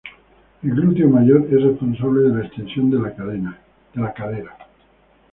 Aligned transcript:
El 0.63 0.71
glúteo 0.71 1.07
mayor 1.09 1.43
es 1.53 1.61
responsable 1.61 2.21
de 2.21 2.29
la 2.35 2.45
extensión 2.47 2.89
de 2.89 2.97
la 2.97 4.13
cadera. 4.15 4.57